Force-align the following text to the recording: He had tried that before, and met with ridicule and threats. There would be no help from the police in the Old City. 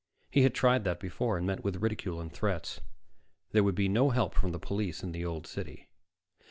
He 0.31 0.41
had 0.41 0.55
tried 0.55 0.83
that 0.85 0.99
before, 0.99 1.37
and 1.37 1.45
met 1.45 1.63
with 1.63 1.75
ridicule 1.75 2.19
and 2.19 2.33
threats. 2.33 2.81
There 3.51 3.63
would 3.63 3.75
be 3.75 3.87
no 3.87 4.09
help 4.09 4.33
from 4.33 4.51
the 4.51 4.57
police 4.57 5.03
in 5.03 5.11
the 5.11 5.23
Old 5.25 5.45
City. 5.45 5.89